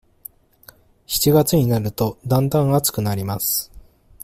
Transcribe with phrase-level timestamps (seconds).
[1.05, 3.71] 七月になると、だんだん暑くなります。